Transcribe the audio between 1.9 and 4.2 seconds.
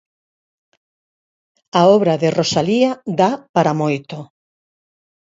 obra de Rosalía dá para moito!